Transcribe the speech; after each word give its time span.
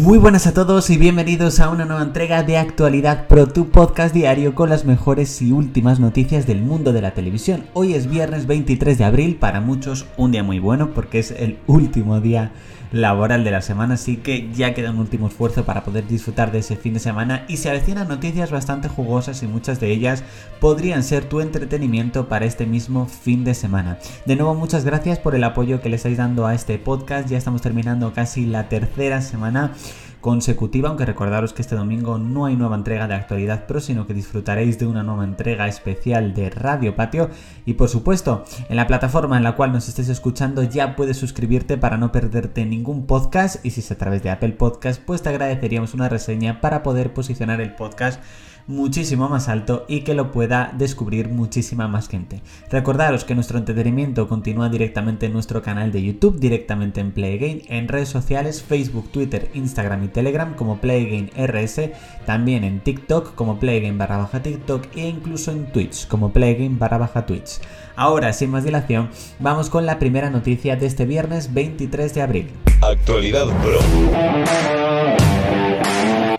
Muy 0.00 0.16
buenas 0.16 0.46
a 0.46 0.54
todos 0.54 0.88
y 0.88 0.96
bienvenidos 0.96 1.60
a 1.60 1.68
una 1.68 1.84
nueva 1.84 2.02
entrega 2.02 2.42
de 2.42 2.56
Actualidad 2.56 3.26
Pro, 3.26 3.48
tu 3.48 3.68
podcast 3.68 4.14
diario 4.14 4.54
con 4.54 4.70
las 4.70 4.86
mejores 4.86 5.42
y 5.42 5.52
últimas 5.52 6.00
noticias 6.00 6.46
del 6.46 6.62
mundo 6.62 6.94
de 6.94 7.02
la 7.02 7.10
televisión. 7.10 7.66
Hoy 7.74 7.92
es 7.92 8.08
viernes 8.08 8.46
23 8.46 8.96
de 8.96 9.04
abril, 9.04 9.36
para 9.36 9.60
muchos 9.60 10.06
un 10.16 10.32
día 10.32 10.42
muy 10.42 10.58
bueno 10.58 10.94
porque 10.94 11.18
es 11.18 11.32
el 11.32 11.58
último 11.66 12.18
día 12.22 12.50
laboral 12.92 13.44
de 13.44 13.50
la 13.50 13.62
semana, 13.62 13.94
así 13.94 14.16
que 14.16 14.50
ya 14.52 14.74
queda 14.74 14.90
un 14.90 14.98
último 14.98 15.28
esfuerzo 15.28 15.64
para 15.64 15.84
poder 15.84 16.06
disfrutar 16.06 16.50
de 16.50 16.58
ese 16.58 16.76
fin 16.76 16.94
de 16.94 17.00
semana 17.00 17.44
y 17.46 17.58
se 17.58 17.70
avecinan 17.70 18.08
noticias 18.08 18.50
bastante 18.50 18.88
jugosas 18.88 19.42
y 19.42 19.46
muchas 19.46 19.80
de 19.80 19.90
ellas 19.90 20.24
podrían 20.60 21.04
ser 21.04 21.24
tu 21.24 21.40
entretenimiento 21.40 22.28
para 22.28 22.46
este 22.46 22.66
mismo 22.66 23.06
fin 23.06 23.44
de 23.44 23.54
semana. 23.54 23.98
De 24.26 24.34
nuevo 24.34 24.54
muchas 24.54 24.84
gracias 24.84 25.18
por 25.18 25.34
el 25.34 25.44
apoyo 25.44 25.80
que 25.80 25.88
le 25.88 25.96
estáis 25.96 26.16
dando 26.16 26.46
a 26.46 26.54
este 26.54 26.78
podcast, 26.78 27.28
ya 27.28 27.38
estamos 27.38 27.62
terminando 27.62 28.12
casi 28.12 28.46
la 28.46 28.68
tercera 28.68 29.20
semana 29.20 29.72
consecutiva, 30.20 30.88
aunque 30.88 31.06
recordaros 31.06 31.52
que 31.52 31.62
este 31.62 31.76
domingo 31.76 32.18
no 32.18 32.46
hay 32.46 32.56
nueva 32.56 32.76
entrega 32.76 33.08
de 33.08 33.14
Actualidad 33.14 33.66
Pro, 33.66 33.80
sino 33.80 34.06
que 34.06 34.14
disfrutaréis 34.14 34.78
de 34.78 34.86
una 34.86 35.02
nueva 35.02 35.24
entrega 35.24 35.68
especial 35.68 36.34
de 36.34 36.50
Radio 36.50 36.94
Patio. 36.94 37.30
Y 37.66 37.74
por 37.74 37.88
supuesto, 37.88 38.44
en 38.68 38.76
la 38.76 38.86
plataforma 38.86 39.36
en 39.36 39.44
la 39.44 39.56
cual 39.56 39.72
nos 39.72 39.88
estés 39.88 40.08
escuchando 40.08 40.62
ya 40.62 40.96
puedes 40.96 41.16
suscribirte 41.16 41.76
para 41.76 41.96
no 41.96 42.12
perderte 42.12 42.64
ningún 42.64 43.06
podcast. 43.06 43.64
Y 43.64 43.70
si 43.70 43.80
es 43.80 43.90
a 43.90 43.98
través 43.98 44.22
de 44.22 44.30
Apple 44.30 44.52
Podcast, 44.52 45.02
pues 45.04 45.22
te 45.22 45.30
agradeceríamos 45.30 45.94
una 45.94 46.08
reseña 46.08 46.60
para 46.60 46.82
poder 46.82 47.12
posicionar 47.12 47.60
el 47.60 47.74
podcast 47.74 48.20
muchísimo 48.66 49.28
más 49.28 49.48
alto 49.48 49.84
y 49.88 50.00
que 50.00 50.14
lo 50.14 50.32
pueda 50.32 50.72
descubrir 50.76 51.28
muchísima 51.28 51.88
más 51.88 52.08
gente. 52.08 52.42
Recordaros 52.70 53.24
que 53.24 53.34
nuestro 53.34 53.58
entretenimiento 53.58 54.28
continúa 54.28 54.68
directamente 54.68 55.26
en 55.26 55.32
nuestro 55.32 55.62
canal 55.62 55.92
de 55.92 56.02
YouTube, 56.02 56.38
directamente 56.38 57.00
en 57.00 57.12
Playgame, 57.12 57.62
en 57.68 57.88
redes 57.88 58.08
sociales 58.08 58.62
Facebook, 58.62 59.10
Twitter, 59.10 59.50
Instagram 59.54 60.04
y 60.04 60.08
Telegram 60.08 60.54
como 60.54 60.80
Playgame 60.80 61.30
RS, 61.36 61.90
también 62.26 62.64
en 62.64 62.80
TikTok 62.80 63.34
como 63.34 63.58
Playgame 63.58 63.98
barra 63.98 64.18
baja 64.18 64.42
TikTok 64.42 64.96
e 64.96 65.08
incluso 65.08 65.50
en 65.50 65.72
Twitch 65.72 66.06
como 66.08 66.32
Playgame 66.32 66.76
barra 66.78 66.98
baja 66.98 67.26
Twitch. 67.26 67.60
Ahora, 67.96 68.32
sin 68.32 68.50
más 68.50 68.64
dilación, 68.64 69.10
vamos 69.38 69.68
con 69.68 69.84
la 69.84 69.98
primera 69.98 70.30
noticia 70.30 70.76
de 70.76 70.86
este 70.86 71.04
viernes 71.04 71.52
23 71.52 72.14
de 72.14 72.22
abril. 72.22 72.50
Actualidad 72.80 73.46
Pro. 73.62 73.78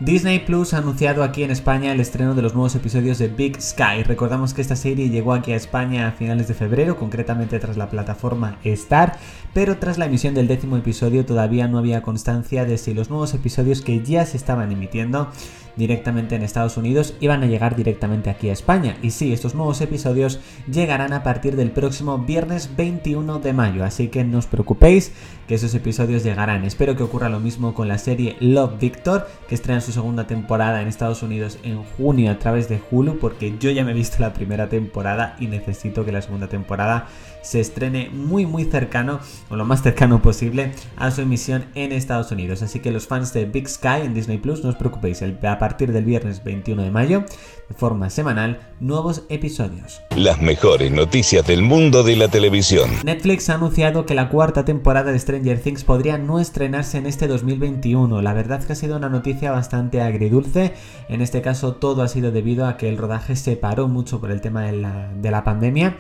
Disney 0.01 0.39
Plus 0.39 0.73
ha 0.73 0.79
anunciado 0.79 1.21
aquí 1.21 1.43
en 1.43 1.51
España 1.51 1.91
el 1.91 1.99
estreno 1.99 2.33
de 2.33 2.41
los 2.41 2.55
nuevos 2.55 2.73
episodios 2.73 3.19
de 3.19 3.27
Big 3.27 3.61
Sky. 3.61 4.01
Recordamos 4.03 4.55
que 4.55 4.63
esta 4.63 4.75
serie 4.75 5.11
llegó 5.11 5.31
aquí 5.31 5.51
a 5.51 5.55
España 5.55 6.07
a 6.07 6.11
finales 6.11 6.47
de 6.47 6.55
febrero, 6.55 6.97
concretamente 6.97 7.59
tras 7.59 7.77
la 7.77 7.87
plataforma 7.87 8.57
Star, 8.63 9.19
pero 9.53 9.77
tras 9.77 9.99
la 9.99 10.07
emisión 10.07 10.33
del 10.33 10.47
décimo 10.47 10.75
episodio 10.75 11.23
todavía 11.23 11.67
no 11.67 11.77
había 11.77 12.01
constancia 12.01 12.65
de 12.65 12.79
si 12.79 12.95
los 12.95 13.11
nuevos 13.11 13.35
episodios 13.35 13.81
que 13.83 14.01
ya 14.01 14.25
se 14.25 14.37
estaban 14.37 14.71
emitiendo 14.71 15.29
directamente 15.75 16.35
en 16.35 16.43
Estados 16.43 16.77
Unidos 16.77 17.15
iban 17.19 17.43
a 17.43 17.45
llegar 17.45 17.75
directamente 17.75 18.29
aquí 18.29 18.49
a 18.49 18.53
España. 18.53 18.97
Y 19.01 19.11
sí, 19.11 19.31
estos 19.33 19.55
nuevos 19.55 19.81
episodios 19.81 20.39
llegarán 20.71 21.13
a 21.13 21.23
partir 21.23 21.55
del 21.55 21.71
próximo 21.71 22.17
viernes 22.17 22.75
21 22.75 23.39
de 23.39 23.53
mayo, 23.53 23.83
así 23.83 24.07
que 24.07 24.23
no 24.23 24.39
os 24.39 24.47
preocupéis 24.47 25.11
que 25.47 25.55
esos 25.55 25.73
episodios 25.73 26.23
llegarán. 26.23 26.65
Espero 26.65 26.95
que 26.95 27.03
ocurra 27.03 27.29
lo 27.29 27.39
mismo 27.39 27.73
con 27.73 27.87
la 27.87 27.97
serie 27.97 28.35
Love 28.39 28.79
Victor, 28.79 29.27
que 29.47 29.55
estrena 29.55 29.81
segunda 29.91 30.27
temporada 30.27 30.81
en 30.81 30.87
Estados 30.87 31.23
Unidos 31.23 31.59
en 31.63 31.83
junio 31.83 32.31
a 32.31 32.39
través 32.39 32.67
de 32.69 32.81
Hulu, 32.89 33.19
porque 33.19 33.57
yo 33.59 33.69
ya 33.71 33.83
me 33.83 33.91
he 33.91 33.95
visto 33.95 34.17
la 34.19 34.33
primera 34.33 34.69
temporada 34.69 35.35
y 35.39 35.47
necesito 35.47 36.05
que 36.05 36.11
la 36.11 36.21
segunda 36.21 36.47
temporada 36.47 37.07
se 37.41 37.59
estrene 37.59 38.09
muy 38.09 38.45
muy 38.45 38.65
cercano 38.65 39.19
o 39.49 39.55
lo 39.55 39.65
más 39.65 39.81
cercano 39.81 40.21
posible 40.21 40.71
a 40.97 41.11
su 41.11 41.21
emisión 41.21 41.65
en 41.75 41.91
Estados 41.91 42.31
Unidos. 42.31 42.61
Así 42.61 42.79
que 42.79 42.91
los 42.91 43.07
fans 43.07 43.33
de 43.33 43.45
Big 43.45 43.67
Sky 43.67 44.01
en 44.03 44.13
Disney 44.13 44.37
Plus, 44.37 44.63
no 44.63 44.69
os 44.69 44.75
preocupéis, 44.75 45.21
a 45.21 45.59
partir 45.59 45.91
del 45.91 46.05
viernes 46.05 46.43
21 46.43 46.83
de 46.83 46.91
mayo, 46.91 47.23
de 47.67 47.75
forma 47.75 48.09
semanal, 48.09 48.59
nuevos 48.79 49.23
episodios. 49.29 50.01
Las 50.15 50.41
mejores 50.41 50.91
noticias 50.91 51.45
del 51.45 51.61
mundo 51.61 52.03
de 52.03 52.15
la 52.15 52.27
televisión. 52.27 52.89
Netflix 53.03 53.49
ha 53.49 53.55
anunciado 53.55 54.05
que 54.05 54.15
la 54.15 54.29
cuarta 54.29 54.65
temporada 54.65 55.11
de 55.11 55.19
Stranger 55.19 55.59
Things 55.59 55.83
podría 55.83 56.17
no 56.17 56.39
estrenarse 56.39 56.97
en 56.97 57.05
este 57.05 57.27
2021. 57.27 58.21
La 58.21 58.33
verdad 58.33 58.63
que 58.63 58.73
ha 58.73 58.75
sido 58.75 58.97
una 58.97 59.09
noticia 59.09 59.51
bastante 59.51 60.01
agridulce. 60.01 60.73
En 61.09 61.21
este 61.21 61.41
caso 61.41 61.75
todo 61.75 62.03
ha 62.03 62.07
sido 62.07 62.31
debido 62.31 62.65
a 62.65 62.77
que 62.77 62.89
el 62.89 62.97
rodaje 62.97 63.35
se 63.35 63.55
paró 63.55 63.87
mucho 63.87 64.19
por 64.19 64.31
el 64.31 64.41
tema 64.41 64.63
de 64.63 64.73
la, 64.73 65.11
de 65.13 65.31
la 65.31 65.43
pandemia 65.43 65.97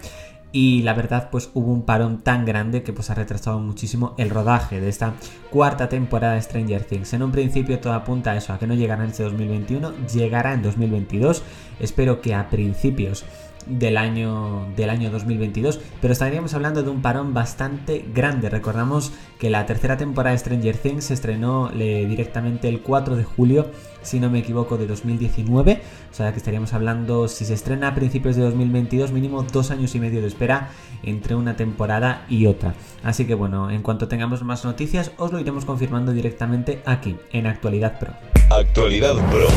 y 0.51 0.81
la 0.81 0.93
verdad 0.93 1.29
pues 1.31 1.49
hubo 1.53 1.71
un 1.71 1.83
parón 1.83 2.21
tan 2.21 2.45
grande 2.45 2.83
que 2.83 2.93
pues 2.93 3.09
ha 3.09 3.15
retrasado 3.15 3.59
muchísimo 3.59 4.15
el 4.17 4.29
rodaje 4.29 4.81
de 4.81 4.89
esta 4.89 5.13
cuarta 5.49 5.89
temporada 5.89 6.33
de 6.35 6.41
Stranger 6.41 6.83
Things. 6.83 7.13
En 7.13 7.23
un 7.23 7.31
principio 7.31 7.79
todo 7.79 7.93
apunta 7.93 8.31
a 8.31 8.37
eso, 8.37 8.53
a 8.53 8.59
que 8.59 8.67
no 8.67 8.73
llegará 8.73 9.03
en 9.03 9.11
este 9.11 9.23
2021, 9.23 10.07
llegará 10.07 10.53
en 10.53 10.61
2022, 10.61 11.43
espero 11.79 12.21
que 12.21 12.35
a 12.35 12.49
principios 12.49 13.25
del 13.67 13.97
año, 13.97 14.67
del 14.75 14.89
año 14.89 15.09
2022, 15.11 15.79
pero 16.01 16.13
estaríamos 16.13 16.53
hablando 16.53 16.83
de 16.83 16.89
un 16.89 17.01
parón 17.01 17.33
bastante 17.33 18.05
grande. 18.13 18.49
Recordamos 18.49 19.11
que 19.39 19.49
la 19.49 19.65
tercera 19.65 19.97
temporada 19.97 20.33
de 20.33 20.39
Stranger 20.39 20.77
Things 20.77 21.05
se 21.05 21.13
estrenó 21.13 21.69
directamente 21.69 22.69
el 22.69 22.81
4 22.81 23.15
de 23.15 23.23
julio, 23.23 23.71
si 24.01 24.19
no 24.19 24.29
me 24.29 24.39
equivoco, 24.39 24.77
de 24.77 24.87
2019, 24.87 25.81
o 26.09 26.13
sea 26.13 26.31
que 26.31 26.37
estaríamos 26.37 26.73
hablando, 26.73 27.27
si 27.27 27.45
se 27.45 27.53
estrena 27.53 27.89
a 27.89 27.95
principios 27.95 28.35
de 28.35 28.41
2022, 28.43 29.11
mínimo 29.11 29.43
dos 29.43 29.71
años 29.71 29.93
y 29.95 29.99
medio 29.99 30.21
de 30.21 30.27
espera 30.27 30.69
entre 31.03 31.35
una 31.35 31.55
temporada 31.55 32.25
y 32.27 32.47
otra. 32.47 32.73
Así 33.03 33.25
que 33.25 33.35
bueno, 33.35 33.69
en 33.69 33.81
cuanto 33.81 34.07
tengamos 34.07 34.43
más 34.43 34.65
noticias, 34.65 35.11
os 35.17 35.31
lo 35.31 35.39
iremos 35.39 35.65
confirmando 35.65 36.13
directamente 36.13 36.81
aquí, 36.85 37.15
en 37.31 37.47
Actualidad 37.47 37.99
Pro. 37.99 38.13
Actualidad 38.49 39.15
Pro. 39.29 39.47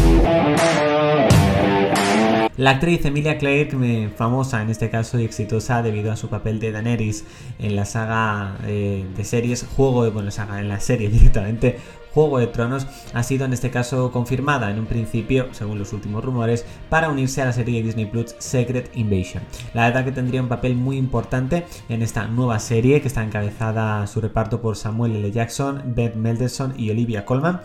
La 2.57 2.71
actriz 2.71 3.05
Emilia 3.05 3.37
Clarke, 3.37 4.11
famosa 4.17 4.63
en 4.63 4.71
este 4.71 4.89
caso 4.89 5.19
y 5.19 5.25
exitosa 5.25 5.83
debido 5.83 6.13
a 6.13 6.17
su 6.17 6.29
papel 6.29 6.61
de 6.61 6.71
Daenerys 6.71 7.25
en 7.59 7.75
la 7.75 7.85
saga 7.85 8.59
eh, 8.65 9.05
de 9.17 9.25
series, 9.25 9.67
juego 9.77 10.05
de, 10.05 10.11
bueno, 10.11 10.31
en 10.57 10.69
la 10.69 10.79
serie 10.79 11.09
directamente, 11.11 11.79
Juego 12.15 12.39
de 12.39 12.47
Tronos 12.47 12.87
ha 13.13 13.25
sido 13.25 13.45
en 13.45 13.53
este 13.53 13.71
caso 13.71 14.13
confirmada 14.13 14.71
en 14.71 14.79
un 14.79 14.87
principio, 14.87 15.49
según 15.51 15.81
los 15.81 15.93
últimos 15.93 16.25
rumores, 16.25 16.65
para 16.89 17.09
unirse 17.09 17.43
a 17.43 17.47
la 17.47 17.53
serie 17.53 17.81
de 17.81 17.87
Disney 17.89 18.07
Plus 18.07 18.37
Secret 18.39 18.89
Invasion. 18.95 19.43
La 19.75 19.87
verdad 19.87 20.05
que 20.05 20.13
tendría 20.13 20.41
un 20.41 20.49
papel 20.49 20.77
muy 20.77 20.97
importante 20.97 21.67
en 21.89 22.03
esta 22.03 22.29
nueva 22.29 22.61
serie 22.61 23.01
que 23.01 23.09
está 23.09 23.25
encabezada 23.25 24.07
su 24.07 24.21
reparto 24.21 24.61
por 24.61 24.77
Samuel 24.77 25.17
L. 25.17 25.33
Jackson, 25.33 25.83
Beth 25.87 26.15
Melderson 26.15 26.75
y 26.79 26.91
Olivia 26.91 27.25
Colman. 27.25 27.61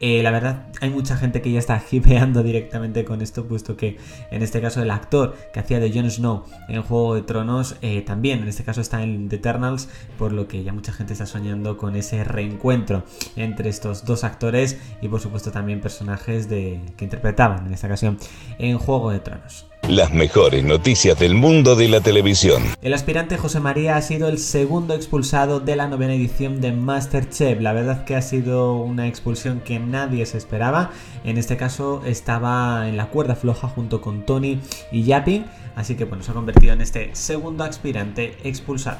Eh, 0.00 0.22
la 0.22 0.30
verdad, 0.30 0.66
hay 0.80 0.90
mucha 0.90 1.16
gente 1.16 1.42
que 1.42 1.50
ya 1.50 1.58
está 1.58 1.82
hipeando 1.90 2.42
directamente 2.42 3.04
con 3.04 3.20
esto, 3.20 3.46
puesto 3.46 3.76
que 3.76 3.96
en 4.30 4.42
este 4.42 4.60
caso 4.60 4.82
el 4.82 4.90
actor 4.90 5.36
que 5.52 5.60
hacía 5.60 5.80
de 5.80 5.92
Jon 5.92 6.10
Snow 6.10 6.44
en 6.68 6.82
Juego 6.82 7.14
de 7.14 7.22
Tronos 7.22 7.76
eh, 7.82 8.02
también, 8.02 8.40
en 8.40 8.48
este 8.48 8.64
caso 8.64 8.80
está 8.80 9.02
en 9.02 9.28
The 9.28 9.36
Eternals, 9.36 9.88
por 10.18 10.32
lo 10.32 10.46
que 10.46 10.62
ya 10.62 10.72
mucha 10.72 10.92
gente 10.92 11.12
está 11.12 11.26
soñando 11.26 11.76
con 11.76 11.96
ese 11.96 12.22
reencuentro 12.24 13.04
entre 13.36 13.70
estos 13.70 14.04
dos 14.04 14.24
actores 14.24 14.78
y 15.02 15.08
por 15.08 15.20
supuesto 15.20 15.50
también 15.50 15.80
personajes 15.80 16.48
de, 16.48 16.80
que 16.96 17.04
interpretaban 17.04 17.66
en 17.66 17.74
esta 17.74 17.86
ocasión 17.86 18.18
en 18.58 18.78
Juego 18.78 19.10
de 19.10 19.20
Tronos. 19.20 19.66
Las 19.88 20.12
mejores 20.12 20.62
noticias 20.64 21.18
del 21.18 21.34
mundo 21.34 21.74
de 21.74 21.88
la 21.88 22.02
televisión. 22.02 22.62
El 22.82 22.92
aspirante 22.92 23.38
José 23.38 23.58
María 23.58 23.96
ha 23.96 24.02
sido 24.02 24.28
el 24.28 24.36
segundo 24.38 24.92
expulsado 24.92 25.60
de 25.60 25.76
la 25.76 25.88
novena 25.88 26.12
edición 26.12 26.60
de 26.60 26.72
Masterchef. 26.72 27.58
La 27.62 27.72
verdad 27.72 28.04
que 28.04 28.14
ha 28.14 28.20
sido 28.20 28.74
una 28.74 29.08
expulsión 29.08 29.60
que 29.60 29.78
nadie 29.78 30.26
se 30.26 30.36
esperaba. 30.36 30.90
En 31.24 31.38
este 31.38 31.56
caso 31.56 32.02
estaba 32.04 32.86
en 32.86 32.98
la 32.98 33.06
cuerda 33.06 33.34
floja 33.34 33.66
junto 33.66 34.02
con 34.02 34.26
Tony 34.26 34.60
y 34.92 35.04
Yapping. 35.04 35.46
Así 35.74 35.94
que 35.94 36.04
bueno, 36.04 36.22
se 36.22 36.32
ha 36.32 36.34
convertido 36.34 36.74
en 36.74 36.82
este 36.82 37.08
segundo 37.14 37.64
aspirante 37.64 38.36
expulsado. 38.44 38.98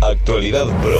Actualidad 0.00 0.64
Pro. 0.80 0.98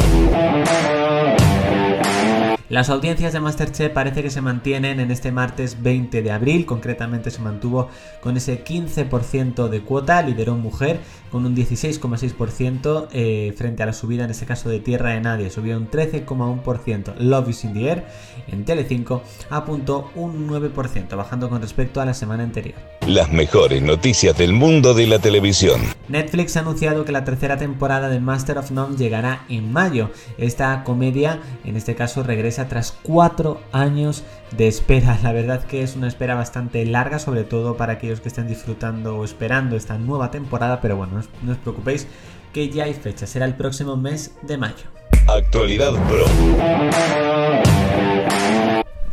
Las 2.72 2.88
audiencias 2.88 3.34
de 3.34 3.40
Masterchef 3.40 3.92
parece 3.92 4.22
que 4.22 4.30
se 4.30 4.40
mantienen 4.40 4.98
en 4.98 5.10
este 5.10 5.30
martes 5.30 5.82
20 5.82 6.22
de 6.22 6.30
abril, 6.32 6.64
concretamente 6.64 7.30
se 7.30 7.42
mantuvo 7.42 7.90
con 8.22 8.38
ese 8.38 8.64
15% 8.64 9.68
de 9.68 9.82
cuota, 9.82 10.22
lideró 10.22 10.54
mujer 10.54 10.98
con 11.30 11.44
un 11.44 11.54
16,6% 11.54 13.08
eh, 13.12 13.52
frente 13.58 13.82
a 13.82 13.86
la 13.86 13.92
subida 13.92 14.24
en 14.24 14.30
este 14.30 14.46
caso 14.46 14.70
de 14.70 14.80
Tierra 14.80 15.10
de 15.10 15.20
Nadie, 15.20 15.50
subió 15.50 15.76
un 15.76 15.90
13,1%. 15.90 17.16
Love 17.18 17.50
is 17.50 17.62
in 17.64 17.74
the 17.74 17.90
air 17.90 18.06
en 18.48 18.64
Telecinco 18.64 19.22
apuntó 19.50 20.10
un 20.14 20.48
9%, 20.48 21.14
bajando 21.14 21.50
con 21.50 21.60
respecto 21.60 22.00
a 22.00 22.06
la 22.06 22.14
semana 22.14 22.42
anterior. 22.42 22.78
Las 23.06 23.30
mejores 23.30 23.82
noticias 23.82 24.38
del 24.38 24.54
mundo 24.54 24.94
de 24.94 25.06
la 25.08 25.18
televisión. 25.18 25.82
Netflix 26.08 26.56
ha 26.56 26.60
anunciado 26.60 27.04
que 27.04 27.12
la 27.12 27.24
tercera 27.24 27.58
temporada 27.58 28.08
de 28.08 28.20
Master 28.20 28.56
of 28.56 28.70
None 28.70 28.96
llegará 28.96 29.44
en 29.50 29.72
mayo. 29.72 30.10
Esta 30.38 30.84
comedia, 30.84 31.40
en 31.64 31.76
este 31.76 31.94
caso, 31.94 32.22
regresa 32.22 32.61
tras 32.68 32.92
cuatro 33.02 33.60
años 33.72 34.24
de 34.56 34.68
espera. 34.68 35.18
La 35.22 35.32
verdad 35.32 35.64
que 35.64 35.82
es 35.82 35.96
una 35.96 36.08
espera 36.08 36.34
bastante 36.34 36.84
larga, 36.84 37.18
sobre 37.18 37.44
todo 37.44 37.76
para 37.76 37.94
aquellos 37.94 38.20
que 38.20 38.28
estén 38.28 38.48
disfrutando 38.48 39.16
o 39.18 39.24
esperando 39.24 39.76
esta 39.76 39.98
nueva 39.98 40.30
temporada, 40.30 40.80
pero 40.80 40.96
bueno, 40.96 41.22
no 41.42 41.52
os, 41.52 41.58
preocupéis 41.58 42.06
que 42.52 42.68
ya 42.68 42.84
hay 42.84 42.94
fecha, 42.94 43.26
será 43.26 43.46
el 43.46 43.54
próximo 43.54 43.96
mes 43.96 44.34
de 44.42 44.58
mayo. 44.58 44.84
Actualidad 45.28 45.92
Pro. 46.08 46.26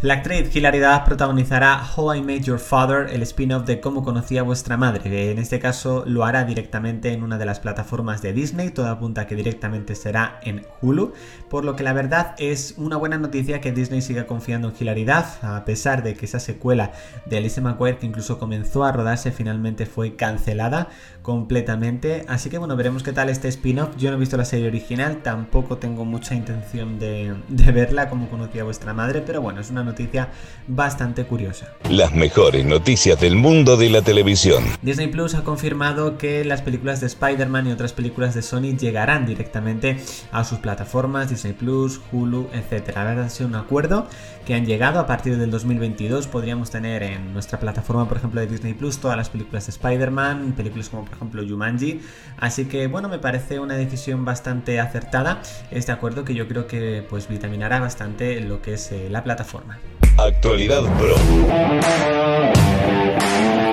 La 0.01 0.13
actriz 0.13 0.55
Hilary 0.55 0.79
Duff 0.79 1.01
protagonizará 1.03 1.83
How 1.93 2.15
I 2.15 2.21
Met 2.21 2.43
Your 2.43 2.57
Father, 2.57 3.13
el 3.13 3.21
spin-off 3.23 3.65
de 3.65 3.81
Cómo 3.81 4.01
conocí 4.01 4.37
a 4.37 4.43
vuestra 4.43 4.77
madre. 4.77 5.31
En 5.31 5.39
este 5.39 5.59
caso 5.59 6.05
lo 6.07 6.23
hará 6.23 6.45
directamente 6.45 7.11
en 7.11 7.21
una 7.21 7.37
de 7.37 7.45
las 7.45 7.59
plataformas 7.59 8.21
de 8.21 8.31
Disney, 8.31 8.69
todo 8.69 8.87
apunta 8.87 9.27
que 9.27 9.35
directamente 9.35 9.95
será 9.95 10.39
en 10.41 10.65
Hulu, 10.81 11.11
por 11.49 11.65
lo 11.65 11.75
que 11.75 11.83
la 11.83 11.91
verdad 11.91 12.33
es 12.37 12.75
una 12.77 12.95
buena 12.95 13.17
noticia 13.17 13.59
que 13.59 13.73
Disney 13.73 14.01
siga 14.01 14.25
confiando 14.25 14.69
en 14.69 14.75
Hilary 14.79 15.03
Duff, 15.03 15.43
a 15.43 15.65
pesar 15.65 16.01
de 16.01 16.15
que 16.15 16.27
esa 16.27 16.39
secuela 16.39 16.93
de 17.25 17.35
Alice 17.35 17.59
McGuire 17.59 17.97
que 17.97 18.05
incluso 18.05 18.39
comenzó 18.39 18.85
a 18.85 18.93
rodarse 18.93 19.33
finalmente 19.33 19.85
fue 19.85 20.15
cancelada 20.15 20.87
completamente. 21.23 22.23
Así 22.29 22.49
que 22.49 22.57
bueno, 22.57 22.77
veremos 22.77 23.03
qué 23.03 23.11
tal 23.11 23.27
este 23.27 23.49
spin-off. 23.49 23.97
Yo 23.97 24.11
no 24.11 24.15
he 24.15 24.19
visto 24.21 24.37
la 24.37 24.45
serie 24.45 24.69
original, 24.69 25.17
tampoco 25.23 25.75
tengo 25.75 26.05
mucha 26.05 26.35
intención 26.35 26.99
de, 26.99 27.35
de 27.49 27.71
verla 27.73 28.07
como 28.07 28.29
conocí 28.29 28.59
a 28.59 28.63
vuestra 28.63 28.93
madre, 28.93 29.21
pero 29.27 29.41
bueno, 29.41 29.59
es 29.59 29.69
una 29.69 29.88
noticia 29.89 30.29
bastante 30.67 31.25
curiosa. 31.25 31.73
Las 31.89 32.13
mejores 32.13 32.65
noticias 32.65 33.19
del 33.19 33.35
mundo 33.35 33.75
de 33.75 33.89
la 33.89 34.01
televisión. 34.01 34.63
Disney 34.81 35.07
Plus 35.07 35.33
ha 35.35 35.43
confirmado 35.43 36.17
que 36.17 36.45
las 36.45 36.61
películas 36.61 37.01
de 37.01 37.07
Spider-Man 37.07 37.67
y 37.67 37.71
otras 37.71 37.93
películas 37.93 38.33
de 38.35 38.41
Sony 38.41 38.77
llegarán 38.77 39.25
directamente 39.25 39.97
a 40.31 40.43
sus 40.43 40.59
plataformas, 40.59 41.29
Disney 41.29 41.53
Plus, 41.53 41.99
Hulu, 42.11 42.49
etc. 42.53 42.91
La 42.95 43.03
verdad 43.03 43.25
ha 43.25 43.29
sido 43.29 43.49
un 43.49 43.55
acuerdo 43.55 44.07
que 44.45 44.53
han 44.55 44.65
llegado 44.65 44.99
a 44.99 45.07
partir 45.07 45.37
del 45.37 45.51
2022. 45.51 46.27
Podríamos 46.27 46.69
tener 46.69 47.03
en 47.03 47.33
nuestra 47.33 47.59
plataforma, 47.59 48.07
por 48.07 48.17
ejemplo, 48.17 48.39
de 48.41 48.47
Disney 48.47 48.73
Plus, 48.73 48.99
todas 48.99 49.17
las 49.17 49.29
películas 49.29 49.65
de 49.65 49.71
Spider-Man, 49.71 50.53
películas 50.55 50.89
como 50.89 51.05
por 51.05 51.15
ejemplo 51.15 51.43
Jumanji. 51.47 52.01
Así 52.37 52.65
que 52.65 52.87
bueno, 52.87 53.09
me 53.09 53.19
parece 53.19 53.59
una 53.59 53.75
decisión 53.75 54.23
bastante 54.23 54.79
acertada 54.79 55.41
este 55.71 55.91
acuerdo 55.91 56.25
que 56.25 56.33
yo 56.33 56.47
creo 56.47 56.67
que 56.67 57.05
pues 57.09 57.27
vitaminará 57.27 57.79
bastante 57.79 58.39
lo 58.41 58.61
que 58.61 58.73
es 58.73 58.91
eh, 58.91 59.07
la 59.09 59.23
plataforma. 59.23 59.78
Actualidad 60.25 60.83
Pro. 60.97 61.15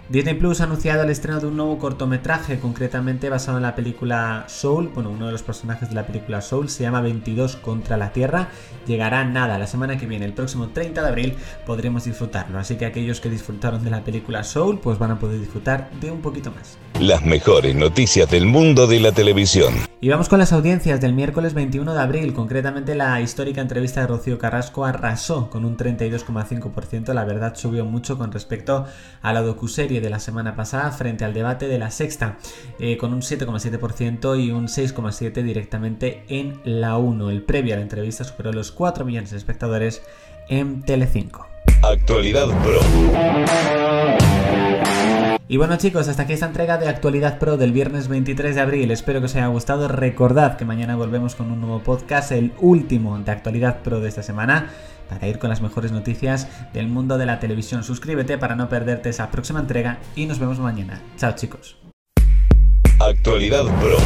Disney 0.08 0.34
Plus 0.34 0.60
ha 0.60 0.64
anunciado 0.64 1.02
el 1.02 1.10
estreno 1.10 1.40
de 1.40 1.48
un 1.48 1.56
nuevo 1.56 1.78
cortometraje, 1.78 2.60
concretamente 2.60 3.28
basado 3.28 3.56
en 3.56 3.64
la 3.64 3.74
película 3.74 4.44
Soul. 4.46 4.88
Bueno, 4.94 5.10
uno 5.10 5.26
de 5.26 5.32
los 5.32 5.42
personajes 5.42 5.88
de 5.88 5.96
la 5.96 6.06
película 6.06 6.40
Soul 6.40 6.68
se 6.68 6.84
llama 6.84 7.00
22 7.00 7.56
contra 7.56 7.96
la 7.96 8.12
Tierra. 8.12 8.48
Llegará 8.86 9.24
nada 9.24 9.58
la 9.58 9.66
semana 9.66 9.98
que 9.98 10.06
viene, 10.06 10.24
el 10.24 10.34
próximo 10.34 10.68
30 10.68 11.02
de 11.02 11.08
abril, 11.08 11.34
podremos 11.66 12.04
disfrutarlo. 12.04 12.60
Así 12.60 12.76
que 12.76 12.86
aquellos 12.86 13.20
que 13.20 13.28
disfrutaron 13.28 13.82
de 13.82 13.90
la 13.90 14.04
película 14.04 14.44
Soul, 14.44 14.78
pues 14.78 14.98
van 14.98 15.10
a 15.10 15.18
poder 15.18 15.40
disfrutar 15.40 15.90
de 16.00 16.12
un 16.12 16.22
poquito 16.22 16.52
más. 16.52 16.78
Las 17.00 17.24
mejores 17.24 17.74
noticias 17.74 18.30
del 18.30 18.46
mundo 18.46 18.86
de 18.86 19.00
la 19.00 19.10
televisión. 19.10 19.74
Y 19.98 20.10
vamos 20.10 20.28
con 20.28 20.38
las 20.38 20.52
audiencias 20.52 21.00
del 21.00 21.14
miércoles 21.14 21.54
21 21.54 21.94
de 21.94 22.00
abril. 22.00 22.34
Concretamente, 22.34 22.94
la 22.94 23.18
histórica 23.22 23.62
entrevista 23.62 24.02
de 24.02 24.06
Rocío 24.06 24.38
Carrasco 24.38 24.84
arrasó 24.84 25.48
con 25.48 25.64
un 25.64 25.78
32,5%. 25.78 27.14
La 27.14 27.24
verdad 27.24 27.54
subió 27.56 27.86
mucho 27.86 28.18
con 28.18 28.30
respecto 28.30 28.84
a 29.22 29.32
la 29.32 29.40
docuserie 29.40 30.02
de 30.02 30.10
la 30.10 30.18
semana 30.18 30.54
pasada 30.54 30.90
frente 30.90 31.24
al 31.24 31.32
debate 31.32 31.66
de 31.66 31.78
la 31.78 31.90
sexta, 31.90 32.36
eh, 32.78 32.98
con 32.98 33.14
un 33.14 33.22
7,7% 33.22 34.38
y 34.38 34.50
un 34.50 34.68
6,7% 34.68 35.42
directamente 35.42 36.24
en 36.28 36.60
la 36.64 36.98
1. 36.98 37.30
El 37.30 37.42
previo 37.42 37.72
a 37.72 37.78
la 37.78 37.82
entrevista 37.82 38.22
superó 38.24 38.52
los 38.52 38.72
4 38.72 39.06
millones 39.06 39.30
de 39.30 39.38
espectadores 39.38 40.02
en 40.50 40.82
Telecinco. 40.82 41.46
Actualidad 41.82 42.48
Pro. 42.62 42.80
Y 45.48 45.58
bueno 45.58 45.76
chicos, 45.76 46.08
hasta 46.08 46.24
aquí 46.24 46.32
esta 46.32 46.46
entrega 46.46 46.76
de 46.76 46.88
Actualidad 46.88 47.38
Pro 47.38 47.56
del 47.56 47.70
viernes 47.70 48.08
23 48.08 48.56
de 48.56 48.60
abril. 48.60 48.90
Espero 48.90 49.20
que 49.20 49.26
os 49.26 49.36
haya 49.36 49.46
gustado. 49.46 49.86
Recordad 49.86 50.56
que 50.56 50.64
mañana 50.64 50.96
volvemos 50.96 51.36
con 51.36 51.52
un 51.52 51.60
nuevo 51.60 51.80
podcast, 51.80 52.32
el 52.32 52.52
último 52.58 53.16
de 53.18 53.30
Actualidad 53.30 53.82
Pro 53.82 54.00
de 54.00 54.08
esta 54.08 54.24
semana 54.24 54.70
para 55.08 55.28
ir 55.28 55.38
con 55.38 55.48
las 55.48 55.60
mejores 55.60 55.92
noticias 55.92 56.48
del 56.72 56.88
mundo 56.88 57.16
de 57.16 57.26
la 57.26 57.38
televisión. 57.38 57.84
Suscríbete 57.84 58.38
para 58.38 58.56
no 58.56 58.68
perderte 58.68 59.10
esa 59.10 59.30
próxima 59.30 59.60
entrega 59.60 59.98
y 60.16 60.26
nos 60.26 60.40
vemos 60.40 60.58
mañana. 60.58 61.00
Chao 61.16 61.32
chicos. 61.36 61.76
Actualidad 62.98 63.66
Pro. 63.80 63.98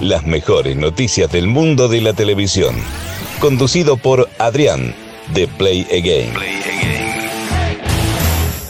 Las 0.00 0.24
mejores 0.26 0.74
noticias 0.76 1.30
del 1.30 1.48
mundo 1.48 1.88
de 1.88 2.00
la 2.00 2.14
televisión. 2.14 2.76
Conducido 3.40 3.98
por 3.98 4.30
Adrián 4.38 4.94
de 5.34 5.48
Play 5.48 5.86
Again. 5.90 6.53